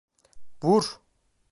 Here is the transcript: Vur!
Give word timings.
Vur! 0.61 0.89